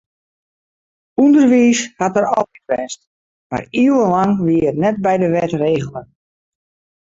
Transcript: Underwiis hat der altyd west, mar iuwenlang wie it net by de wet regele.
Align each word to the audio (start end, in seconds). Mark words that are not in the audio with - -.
Underwiis 1.25 1.81
hat 1.99 2.15
der 2.17 2.25
altyd 2.35 2.65
west, 2.73 3.01
mar 3.51 3.61
iuwenlang 3.83 4.33
wie 4.45 4.59
it 4.69 4.81
net 4.83 4.97
by 5.05 5.15
de 5.21 5.27
wet 5.35 5.53
regele. 5.65 6.01